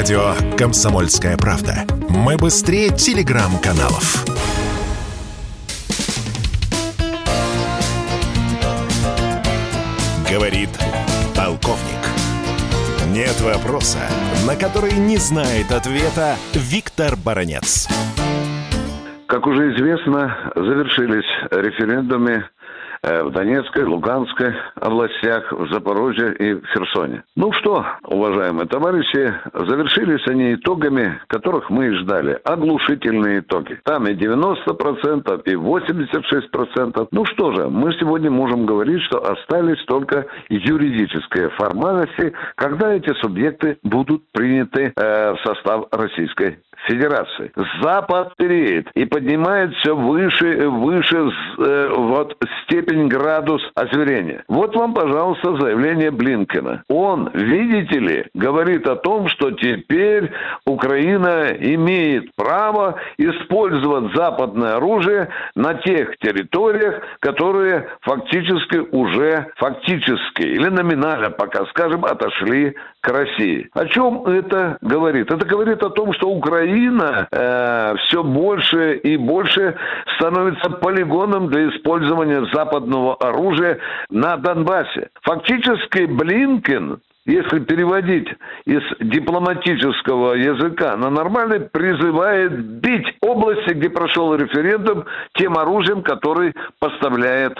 [0.00, 1.84] Радио «Комсомольская правда».
[2.08, 4.24] Мы быстрее телеграм-каналов.
[10.26, 10.70] Говорит
[11.36, 12.00] полковник.
[13.12, 13.98] Нет вопроса,
[14.46, 17.86] на который не знает ответа Виктор Баранец.
[19.26, 22.46] Как уже известно, завершились референдумы
[23.02, 27.22] в Донецкой, Луганской областях, в Запорожье и в Херсоне.
[27.36, 32.38] Ну что, уважаемые товарищи, завершились они итогами, которых мы и ждали.
[32.44, 33.80] Оглушительные итоги.
[33.84, 37.08] Там и 90%, и 86%.
[37.10, 43.78] Ну что же, мы сегодня можем говорить, что остались только юридические формальности, когда эти субъекты
[43.82, 47.52] будут приняты э, в состав Российской Федерации.
[47.82, 54.44] Запад переет и поднимает все выше и выше э, вот степень градус озверения.
[54.48, 56.84] Вот вам, пожалуйста, заявление Блинкена.
[56.88, 60.32] Он, видите ли, говорит о том, что теперь
[61.00, 71.30] Украина имеет право использовать западное оружие на тех территориях, которые фактически уже фактически или номинально,
[71.30, 73.70] пока скажем, отошли к России.
[73.72, 75.30] О чем это говорит?
[75.32, 79.76] Это говорит о том, что Украина э, все больше и больше
[80.16, 83.78] становится полигоном для использования западного оружия
[84.10, 85.08] на Донбассе.
[85.22, 88.28] Фактически Блинкен если переводить
[88.64, 95.04] из дипломатического языка на нормальный, призывает бить области, где прошел референдум,
[95.34, 97.58] тем оружием, который поставляет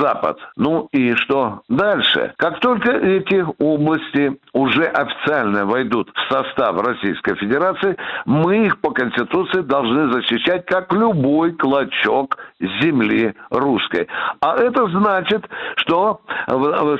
[0.00, 0.38] Запад.
[0.56, 2.32] Ну и что дальше?
[2.38, 9.60] Как только эти области уже официально войдут в состав Российской Федерации, мы их по Конституции
[9.60, 12.38] должны защищать как любой клочок
[12.80, 14.08] земли русской.
[14.40, 15.44] А это значит,
[15.76, 16.20] что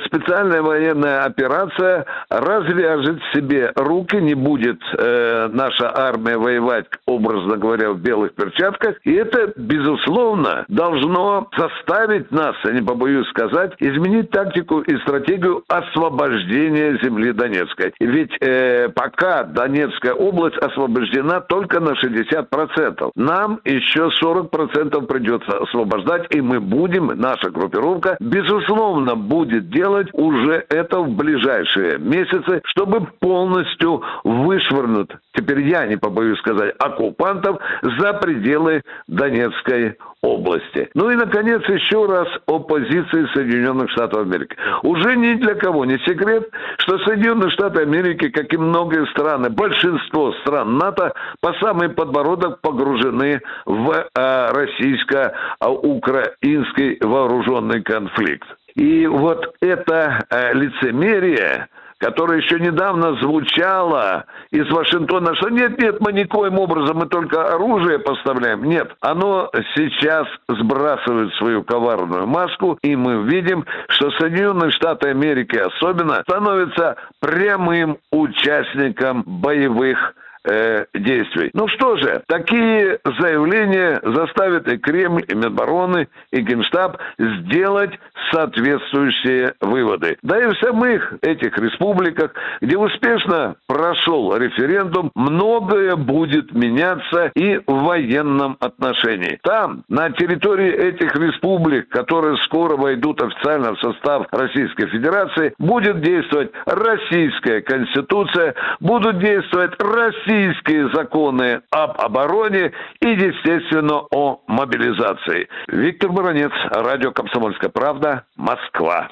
[0.05, 7.99] специальная военная операция развяжет себе руки, не будет э, наша армия воевать, образно говоря, в
[7.99, 8.95] белых перчатках.
[9.03, 17.31] И это, безусловно, должно заставить нас, не побоюсь сказать, изменить тактику и стратегию освобождения земли
[17.31, 17.93] Донецкой.
[17.99, 23.11] Ведь э, пока Донецкая область освобождена только на 60%.
[23.15, 30.99] Нам еще 40% придется освобождать, и мы будем, наша группировка, безусловно, будет делать уже это
[30.99, 39.97] в ближайшие месяцы, чтобы полностью вышвырнуть, теперь я не побоюсь сказать, оккупантов за пределы Донецкой
[40.25, 40.89] области.
[40.93, 44.57] Ну и, наконец, еще раз о позиции Соединенных Штатов Америки.
[44.83, 46.49] Уже ни для кого не секрет,
[46.79, 53.41] что Соединенные Штаты Америки, как и многие страны, большинство стран НАТО по самый подбородок погружены
[53.65, 58.47] в э, российско-украинский вооруженный конфликт.
[58.75, 61.67] И вот это э, лицемерие,
[62.05, 68.63] которая еще недавно звучала из Вашингтона, что нет-нет, мы никоим образом, мы только оружие поставляем.
[68.63, 76.21] Нет, оно сейчас сбрасывает свою коварную маску, и мы видим, что Соединенные Штаты Америки особенно
[76.21, 80.13] становятся прямым участником боевых
[80.45, 81.49] э, действий.
[81.53, 87.91] Ну что же, такие заявления заставят и Кремль, и Минобороны, и Генштаб сделать
[88.31, 90.17] соответствующие выводы.
[90.21, 97.83] Да и в самых этих республиках, где успешно прошел референдум, многое будет меняться и в
[97.83, 99.39] военном отношении.
[99.43, 106.51] Там, на территории этих республик, которые скоро войдут официально в состав Российской Федерации, будет действовать
[106.65, 115.47] российская конституция, будут действовать российские российские законы об обороне и, естественно, о мобилизации.
[115.67, 119.09] Виктор Баранец, радио «Комсомольская правда», Москва.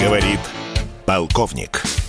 [0.00, 0.40] Говорит
[1.06, 2.01] полковник.